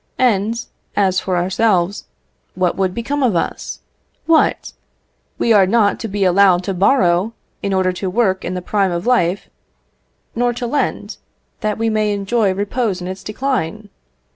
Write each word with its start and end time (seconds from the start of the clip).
And, 0.17 0.65
as 0.95 1.19
for 1.19 1.37
ourselves, 1.37 2.05
what 2.55 2.75
would 2.75 2.91
become 2.91 3.21
of 3.21 3.35
us? 3.35 3.81
What! 4.25 4.73
we 5.37 5.53
are 5.53 5.67
not 5.67 5.99
to 5.99 6.07
be 6.07 6.23
allowed 6.23 6.63
to 6.63 6.73
borrow, 6.73 7.33
in 7.61 7.71
order 7.71 7.91
to 7.93 8.09
work 8.09 8.43
in 8.43 8.55
the 8.55 8.63
prime 8.63 8.91
of 8.91 9.05
life, 9.05 9.47
nor 10.33 10.53
to 10.53 10.65
lend, 10.65 11.17
that 11.59 11.77
we 11.77 11.91
may 11.91 12.13
enjoy 12.13 12.51
repose 12.51 12.99
in 12.99 13.07
its 13.07 13.23
decline? 13.23 13.89